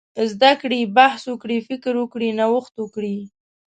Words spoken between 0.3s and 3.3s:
زده کړي، بحث وکړي، فکر وکړي، نوښت وکړي.